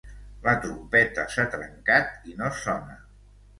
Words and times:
La 0.45 0.55
trompeta 0.63 1.27
s'ha 1.35 1.45
trencat 1.57 2.27
i 2.33 2.37
no 2.43 2.53
sona. 2.65 3.01